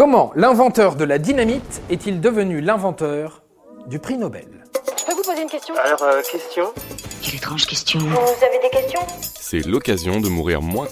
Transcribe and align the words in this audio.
Comment 0.00 0.32
l'inventeur 0.34 0.96
de 0.96 1.04
la 1.04 1.18
dynamite 1.18 1.82
est-il 1.90 2.22
devenu 2.22 2.62
l'inventeur 2.62 3.42
du 3.86 3.98
prix 3.98 4.16
Nobel 4.16 4.46
Je 4.98 5.04
peux 5.04 5.12
vous 5.12 5.22
poser 5.22 5.42
une 5.42 5.48
question 5.50 5.74
Alors, 5.74 6.02
euh, 6.02 6.22
question 6.22 6.72
Quelle 7.20 7.34
étrange 7.34 7.66
question. 7.66 7.98
Vous 7.98 8.44
avez 8.46 8.58
des 8.62 8.70
questions 8.70 9.00
C'est 9.38 9.66
l'occasion 9.66 10.22
de 10.22 10.30
mourir 10.30 10.62
moins. 10.62 10.86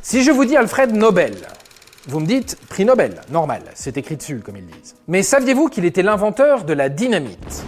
Si 0.00 0.22
je 0.22 0.30
vous 0.30 0.44
dis 0.44 0.56
Alfred 0.56 0.94
Nobel, 0.94 1.34
vous 2.06 2.20
me 2.20 2.26
dites 2.26 2.56
prix 2.68 2.84
Nobel, 2.84 3.20
normal, 3.32 3.62
c'est 3.74 3.96
écrit 3.96 4.16
dessus 4.16 4.38
comme 4.38 4.56
ils 4.56 4.66
disent. 4.66 4.94
Mais 5.08 5.24
saviez-vous 5.24 5.66
qu'il 5.66 5.86
était 5.86 6.04
l'inventeur 6.04 6.62
de 6.62 6.72
la 6.72 6.88
dynamite 6.88 7.64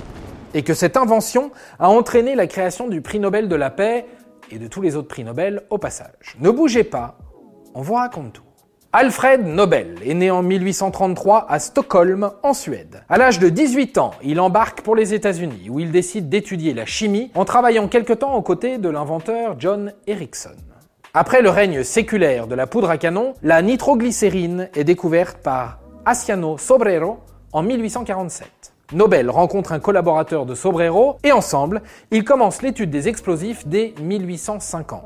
Et 0.54 0.62
que 0.62 0.74
cette 0.74 0.96
invention 0.96 1.50
a 1.80 1.88
entraîné 1.88 2.36
la 2.36 2.46
création 2.46 2.86
du 2.86 3.00
prix 3.00 3.18
Nobel 3.18 3.48
de 3.48 3.56
la 3.56 3.70
paix 3.70 4.06
et 4.52 4.60
de 4.60 4.68
tous 4.68 4.80
les 4.80 4.94
autres 4.94 5.08
prix 5.08 5.24
Nobel 5.24 5.64
au 5.70 5.78
passage? 5.78 6.36
Ne 6.38 6.52
bougez 6.52 6.84
pas, 6.84 7.18
on 7.74 7.82
vous 7.82 7.94
raconte 7.94 8.34
tout. 8.34 8.45
Alfred 8.98 9.46
Nobel 9.46 9.96
est 10.06 10.14
né 10.14 10.30
en 10.30 10.42
1833 10.42 11.44
à 11.50 11.58
Stockholm, 11.58 12.30
en 12.42 12.54
Suède. 12.54 13.04
À 13.10 13.18
l'âge 13.18 13.38
de 13.38 13.50
18 13.50 13.98
ans, 13.98 14.12
il 14.22 14.40
embarque 14.40 14.80
pour 14.80 14.96
les 14.96 15.12
États-Unis, 15.12 15.68
où 15.68 15.80
il 15.80 15.90
décide 15.90 16.30
d'étudier 16.30 16.72
la 16.72 16.86
chimie 16.86 17.30
en 17.34 17.44
travaillant 17.44 17.88
quelque 17.88 18.14
temps 18.14 18.32
aux 18.36 18.40
côtés 18.40 18.78
de 18.78 18.88
l'inventeur 18.88 19.56
John 19.58 19.92
Ericsson. 20.06 20.56
Après 21.12 21.42
le 21.42 21.50
règne 21.50 21.82
séculaire 21.82 22.46
de 22.46 22.54
la 22.54 22.66
poudre 22.66 22.88
à 22.88 22.96
canon, 22.96 23.34
la 23.42 23.60
nitroglycérine 23.60 24.70
est 24.74 24.84
découverte 24.84 25.42
par 25.42 25.78
Asiano 26.06 26.56
Sobrero 26.56 27.18
en 27.52 27.62
1847. 27.62 28.48
Nobel 28.94 29.28
rencontre 29.28 29.72
un 29.72 29.78
collaborateur 29.78 30.46
de 30.46 30.54
Sobrero 30.54 31.18
et 31.22 31.32
ensemble, 31.32 31.82
ils 32.12 32.24
commencent 32.24 32.62
l'étude 32.62 32.88
des 32.88 33.08
explosifs 33.08 33.66
dès 33.66 33.92
1850. 34.00 35.02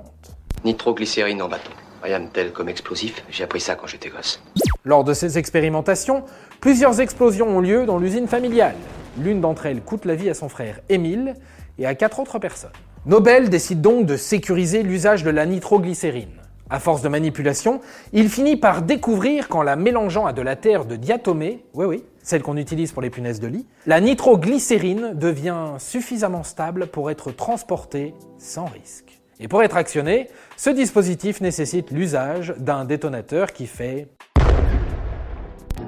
Nitroglycérine 0.65 1.43
en 1.43 1.49
bâton. 1.49 1.73
Rien 2.03 2.21
de 2.21 2.29
tel 2.29 2.53
comme 2.53 2.69
explosif, 2.69 3.25
j'ai 3.31 3.45
appris 3.45 3.61
ça 3.61 3.75
quand 3.75 3.87
j'étais 3.87 4.09
gosse. 4.09 4.43
Lors 4.85 5.05
de 5.05 5.13
ces 5.13 5.37
expérimentations, 5.37 6.25
plusieurs 6.61 7.01
explosions 7.01 7.49
ont 7.49 7.61
lieu 7.61 7.85
dans 7.85 7.99
l'usine 7.99 8.27
familiale. 8.27 8.77
L'une 9.19 9.41
d'entre 9.41 9.67
elles 9.67 9.83
coûte 9.83 10.07
la 10.07 10.15
vie 10.15 10.31
à 10.31 10.35
son 10.35 10.49
frère 10.49 10.81
Émile 10.89 11.35
et 11.79 11.87
à 11.87 11.95
quatre 11.95 12.21
autres 12.21 12.39
personnes. 12.39 12.71
Nobel 13.07 13.51
décide 13.51 13.81
donc 13.81 14.07
de 14.07 14.17
sécuriser 14.17 14.83
l'usage 14.83 15.25
de 15.25 15.31
la 15.31 15.47
nitroglycérine. 15.47 16.41
À 16.71 16.79
force 16.79 17.03
de 17.03 17.09
manipulation, 17.09 17.81
il 18.13 18.29
finit 18.29 18.57
par 18.57 18.83
découvrir 18.83 19.49
qu'en 19.49 19.63
la 19.63 19.75
mélangeant 19.77 20.25
à 20.25 20.33
de 20.33 20.41
la 20.41 20.55
terre 20.55 20.85
de 20.85 20.97
diatomée, 20.97 21.65
oui 21.75 21.85
oui, 21.85 22.05
celle 22.23 22.43
qu'on 22.43 22.57
utilise 22.57 22.93
pour 22.93 23.03
les 23.03 23.11
punaises 23.11 23.41
de 23.41 23.49
lit, 23.49 23.67
la 23.87 24.01
nitroglycérine 24.01 25.15
devient 25.15 25.75
suffisamment 25.79 26.45
stable 26.45 26.87
pour 26.87 27.11
être 27.11 27.33
transportée 27.33 28.15
sans 28.39 28.67
risque. 28.67 29.20
Et 29.43 29.49
pour 29.49 29.63
être 29.63 29.77
actionné, 29.77 30.29
ce 30.59 30.69
dispositif 30.69 31.41
nécessite 31.41 31.91
l'usage 31.91 32.53
d'un 32.59 32.85
détonateur 32.85 33.55
qui 33.55 33.67
fait 33.67 34.09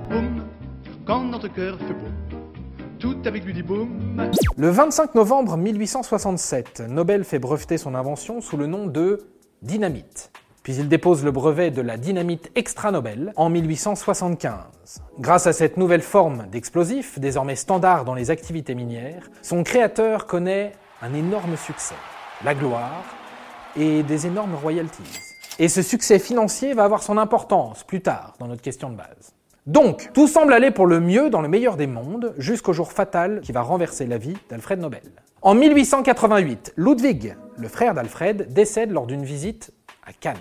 boum, 0.08 0.46
quand 1.06 1.22
notre 1.22 1.48
cœur 1.48 1.76
fait 1.78 1.92
boum. 1.92 2.14
Tout 2.98 3.18
avec 3.26 3.44
lui 3.44 3.52
dit 3.52 3.62
boum. 3.62 4.30
Le 4.56 4.68
25 4.70 5.14
novembre 5.14 5.58
1867, 5.58 6.84
Nobel 6.88 7.24
fait 7.24 7.38
breveter 7.38 7.76
son 7.76 7.94
invention 7.94 8.40
sous 8.40 8.56
le 8.56 8.66
nom 8.66 8.86
de 8.86 9.18
dynamite. 9.60 10.32
Puis 10.62 10.76
il 10.76 10.88
dépose 10.88 11.22
le 11.22 11.30
brevet 11.30 11.70
de 11.70 11.82
la 11.82 11.98
dynamite 11.98 12.50
extra 12.54 12.90
Nobel 12.90 13.34
en 13.36 13.50
1875. 13.50 15.02
Grâce 15.18 15.46
à 15.46 15.52
cette 15.52 15.76
nouvelle 15.76 16.00
forme 16.00 16.46
d'explosif, 16.50 17.18
désormais 17.18 17.56
standard 17.56 18.06
dans 18.06 18.14
les 18.14 18.30
activités 18.30 18.74
minières, 18.74 19.28
son 19.42 19.62
créateur 19.62 20.26
connaît 20.26 20.72
un 21.02 21.12
énorme 21.12 21.56
succès, 21.58 21.96
la 22.44 22.54
gloire 22.54 23.04
et 23.76 24.02
des 24.02 24.26
énormes 24.26 24.54
royalties. 24.54 25.02
Et 25.58 25.68
ce 25.68 25.82
succès 25.82 26.18
financier 26.18 26.74
va 26.74 26.84
avoir 26.84 27.02
son 27.02 27.18
importance 27.18 27.84
plus 27.84 28.00
tard 28.00 28.34
dans 28.38 28.48
notre 28.48 28.62
question 28.62 28.90
de 28.90 28.96
base. 28.96 29.34
Donc, 29.66 30.10
tout 30.12 30.26
semble 30.26 30.52
aller 30.52 30.70
pour 30.70 30.86
le 30.86 30.98
mieux 30.98 31.30
dans 31.30 31.40
le 31.40 31.48
meilleur 31.48 31.76
des 31.76 31.86
mondes, 31.86 32.34
jusqu'au 32.36 32.72
jour 32.72 32.90
fatal 32.92 33.40
qui 33.42 33.52
va 33.52 33.62
renverser 33.62 34.06
la 34.06 34.18
vie 34.18 34.36
d'Alfred 34.50 34.80
Nobel. 34.80 35.02
En 35.40 35.54
1888, 35.54 36.74
Ludwig, 36.76 37.36
le 37.56 37.68
frère 37.68 37.94
d'Alfred, 37.94 38.52
décède 38.52 38.90
lors 38.90 39.06
d'une 39.06 39.24
visite 39.24 39.72
à 40.06 40.12
Cannes. 40.12 40.36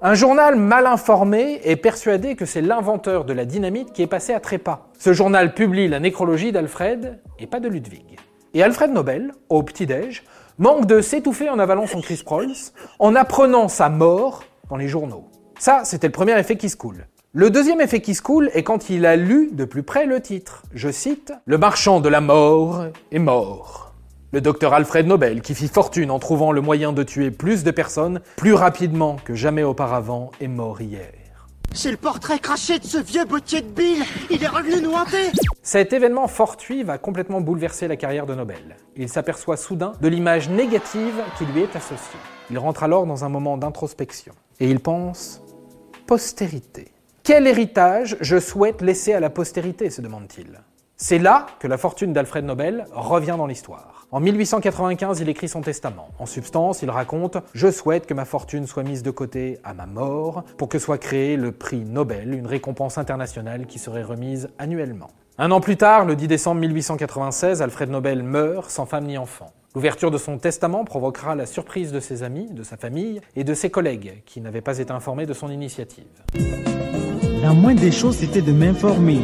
Un 0.00 0.14
journal 0.14 0.56
mal 0.56 0.86
informé 0.86 1.60
est 1.64 1.76
persuadé 1.76 2.36
que 2.36 2.46
c'est 2.46 2.60
l'inventeur 2.60 3.24
de 3.24 3.32
la 3.32 3.44
dynamite 3.44 3.92
qui 3.92 4.02
est 4.02 4.06
passé 4.06 4.32
à 4.32 4.38
trépas. 4.38 4.90
Ce 4.98 5.12
journal 5.12 5.54
publie 5.54 5.88
la 5.88 5.98
nécrologie 5.98 6.52
d'Alfred 6.52 7.20
et 7.38 7.46
pas 7.46 7.58
de 7.58 7.68
Ludwig. 7.68 8.18
Et 8.54 8.62
Alfred 8.62 8.90
Nobel, 8.90 9.32
au 9.50 9.62
petit-déj, 9.62 10.24
manque 10.58 10.86
de 10.86 11.00
s'étouffer 11.00 11.50
en 11.50 11.58
avalant 11.58 11.86
son 11.86 12.00
Chris 12.00 12.22
Prolls 12.24 12.72
en 12.98 13.14
apprenant 13.14 13.68
sa 13.68 13.90
mort 13.90 14.44
dans 14.70 14.76
les 14.76 14.88
journaux. 14.88 15.28
Ça, 15.58 15.82
c'était 15.84 16.06
le 16.06 16.12
premier 16.12 16.38
effet 16.38 16.56
qui 16.56 16.70
se 16.70 16.76
coule. 16.76 17.06
Le 17.34 17.50
deuxième 17.50 17.80
effet 17.80 18.00
qui 18.00 18.14
se 18.14 18.22
coule 18.22 18.50
est 18.54 18.62
quand 18.62 18.88
il 18.88 19.04
a 19.04 19.16
lu 19.16 19.50
de 19.52 19.66
plus 19.66 19.82
près 19.82 20.06
le 20.06 20.20
titre. 20.20 20.62
Je 20.72 20.90
cite 20.90 21.32
Le 21.44 21.58
marchand 21.58 22.00
de 22.00 22.08
la 22.08 22.22
mort 22.22 22.86
est 23.12 23.18
mort. 23.18 23.92
Le 24.32 24.40
docteur 24.40 24.72
Alfred 24.72 25.06
Nobel, 25.06 25.42
qui 25.42 25.54
fit 25.54 25.68
fortune 25.68 26.10
en 26.10 26.18
trouvant 26.18 26.52
le 26.52 26.60
moyen 26.60 26.92
de 26.92 27.02
tuer 27.02 27.30
plus 27.30 27.64
de 27.64 27.70
personnes 27.70 28.20
plus 28.36 28.54
rapidement 28.54 29.16
que 29.24 29.34
jamais 29.34 29.62
auparavant, 29.62 30.30
est 30.40 30.48
mort 30.48 30.80
hier. 30.80 31.12
C'est 31.74 31.90
le 31.90 31.96
portrait 31.96 32.38
craché 32.38 32.78
de 32.78 32.84
ce 32.84 32.98
vieux 32.98 33.24
bottier 33.24 33.60
de 33.60 33.68
Bill 33.68 34.02
Il 34.30 34.42
est 34.42 34.48
revenu 34.48 34.80
nous 34.80 34.92
hanter 34.92 35.30
Cet 35.62 35.92
événement 35.92 36.26
fortuit 36.26 36.82
va 36.82 36.98
complètement 36.98 37.40
bouleverser 37.40 37.88
la 37.88 37.96
carrière 37.96 38.26
de 38.26 38.34
Nobel. 38.34 38.76
Il 38.96 39.08
s'aperçoit 39.08 39.56
soudain 39.56 39.92
de 40.00 40.08
l'image 40.08 40.48
négative 40.48 41.22
qui 41.36 41.44
lui 41.46 41.60
est 41.62 41.76
associée. 41.76 42.18
Il 42.50 42.58
rentre 42.58 42.82
alors 42.82 43.06
dans 43.06 43.24
un 43.24 43.28
moment 43.28 43.56
d'introspection. 43.56 44.34
Et 44.60 44.68
il 44.70 44.80
pense 44.80 45.42
postérité. 46.06 46.90
Quel 47.22 47.46
héritage 47.46 48.16
je 48.20 48.40
souhaite 48.40 48.80
laisser 48.80 49.12
à 49.12 49.20
la 49.20 49.30
postérité 49.30 49.90
se 49.90 50.00
demande-t-il. 50.00 50.58
C'est 51.00 51.20
là 51.20 51.46
que 51.60 51.68
la 51.68 51.78
fortune 51.78 52.12
d'Alfred 52.12 52.44
Nobel 52.44 52.84
revient 52.90 53.36
dans 53.38 53.46
l'histoire. 53.46 54.08
En 54.10 54.18
1895, 54.18 55.20
il 55.20 55.28
écrit 55.28 55.48
son 55.48 55.60
testament. 55.60 56.08
En 56.18 56.26
substance, 56.26 56.82
il 56.82 56.90
raconte⁇ 56.90 57.36
Je 57.54 57.70
souhaite 57.70 58.04
que 58.04 58.14
ma 58.14 58.24
fortune 58.24 58.66
soit 58.66 58.82
mise 58.82 59.04
de 59.04 59.12
côté 59.12 59.60
à 59.62 59.74
ma 59.74 59.86
mort 59.86 60.42
pour 60.56 60.68
que 60.68 60.80
soit 60.80 60.98
créé 60.98 61.36
le 61.36 61.52
prix 61.52 61.84
Nobel, 61.84 62.34
une 62.34 62.48
récompense 62.48 62.98
internationale 62.98 63.66
qui 63.66 63.78
serait 63.78 64.02
remise 64.02 64.48
annuellement. 64.58 65.10
Un 65.38 65.52
an 65.52 65.60
plus 65.60 65.76
tard, 65.76 66.04
le 66.04 66.16
10 66.16 66.26
décembre 66.26 66.60
1896, 66.62 67.62
Alfred 67.62 67.90
Nobel 67.90 68.24
meurt 68.24 68.68
sans 68.68 68.84
femme 68.84 69.06
ni 69.06 69.16
enfant. 69.18 69.52
L'ouverture 69.76 70.10
de 70.10 70.18
son 70.18 70.38
testament 70.38 70.84
provoquera 70.84 71.36
la 71.36 71.46
surprise 71.46 71.92
de 71.92 72.00
ses 72.00 72.24
amis, 72.24 72.48
de 72.50 72.64
sa 72.64 72.76
famille 72.76 73.20
et 73.36 73.44
de 73.44 73.54
ses 73.54 73.70
collègues 73.70 74.24
qui 74.26 74.40
n'avaient 74.40 74.62
pas 74.62 74.78
été 74.78 74.90
informés 74.90 75.26
de 75.26 75.32
son 75.32 75.48
initiative. 75.48 76.06
La 77.40 77.52
moindre 77.52 77.82
des 77.82 77.92
choses, 77.92 78.16
c'était 78.16 78.42
de 78.42 78.50
m'informer. 78.50 79.20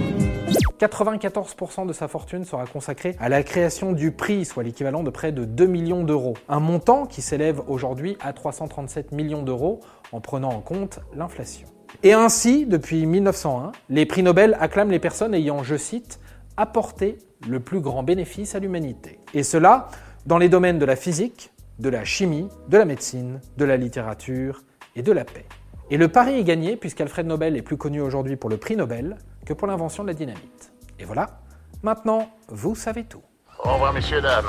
94% 0.79 1.87
de 1.87 1.93
sa 1.93 2.09
fortune 2.09 2.45
sera 2.45 2.67
consacrée 2.67 3.17
à 3.21 3.29
la 3.29 3.43
création 3.43 3.93
du 3.93 4.11
prix, 4.11 4.45
soit 4.45 4.63
l'équivalent 4.63 5.03
de 5.03 5.11
près 5.11 5.33
de 5.33 5.45
2 5.45 5.67
millions 5.67 6.05
d'euros. 6.05 6.35
Un 6.49 6.61
montant 6.61 7.07
qui 7.07 7.23
s'élève 7.23 7.63
aujourd'hui 7.69 8.17
à 8.21 8.33
337 8.33 9.13
millions 9.13 9.43
d'euros 9.43 9.81
en 10.13 10.21
prenant 10.21 10.51
en 10.51 10.61
compte 10.61 11.01
l'inflation. 11.15 11.69
Et 12.03 12.13
ainsi, 12.13 12.67
depuis 12.67 13.07
1901, 13.07 13.73
les 13.89 14.05
prix 14.05 14.23
Nobel 14.23 14.57
acclament 14.61 14.91
les 14.91 14.99
personnes 14.99 15.35
ayant, 15.35 15.63
je 15.63 15.77
cite, 15.77 16.19
apporté 16.57 17.19
le 17.49 17.61
plus 17.61 17.81
grand 17.81 18.03
bénéfice 18.03 18.55
à 18.55 18.59
l'humanité. 18.59 19.21
Et 19.33 19.43
cela 19.43 19.89
dans 20.27 20.39
les 20.39 20.49
domaines 20.49 20.79
de 20.79 20.85
la 20.85 20.97
physique, 20.97 21.51
de 21.79 21.89
la 21.89 22.05
chimie, 22.05 22.49
de 22.69 22.79
la 22.79 22.85
médecine, 22.85 23.41
de 23.57 23.65
la 23.65 23.77
littérature 23.77 24.63
et 24.97 25.03
de 25.03 25.13
la 25.13 25.25
paix. 25.25 25.45
Et 25.91 25.97
le 25.97 26.09
pari 26.09 26.39
est 26.39 26.45
gagné 26.45 26.77
puisqu'Alfred 26.77 27.27
Nobel 27.27 27.57
est 27.57 27.63
plus 27.63 27.77
connu 27.77 28.01
aujourd'hui 28.01 28.37
pour 28.37 28.49
le 28.49 28.57
prix 28.57 28.77
Nobel 28.77 29.17
que 29.45 29.53
pour 29.53 29.69
l'invention 29.69 30.03
de 30.03 30.09
la 30.09 30.15
dynamite. 30.15 30.73
Et 30.99 31.05
voilà, 31.05 31.41
maintenant, 31.83 32.31
vous 32.49 32.75
savez 32.75 33.05
tout. 33.05 33.23
Au 33.63 33.75
revoir, 33.75 33.93
messieurs, 33.93 34.21
dames. 34.21 34.45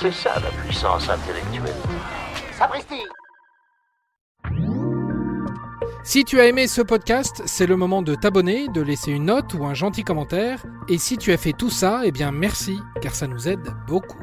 C'est 0.00 0.12
ça 0.12 0.34
la 0.40 0.50
puissance 0.62 1.08
intellectuelle. 1.08 1.74
Sapristi 2.52 3.02
Si 6.04 6.24
tu 6.24 6.40
as 6.40 6.46
aimé 6.46 6.66
ce 6.66 6.82
podcast, 6.82 7.42
c'est 7.46 7.66
le 7.66 7.76
moment 7.76 8.02
de 8.02 8.14
t'abonner, 8.14 8.68
de 8.68 8.80
laisser 8.80 9.12
une 9.12 9.26
note 9.26 9.54
ou 9.54 9.64
un 9.64 9.74
gentil 9.74 10.04
commentaire. 10.04 10.64
Et 10.88 10.98
si 10.98 11.16
tu 11.16 11.32
as 11.32 11.36
fait 11.36 11.52
tout 11.52 11.70
ça, 11.70 12.02
eh 12.04 12.12
bien 12.12 12.32
merci, 12.32 12.78
car 13.02 13.14
ça 13.14 13.26
nous 13.26 13.48
aide 13.48 13.68
beaucoup. 13.86 14.18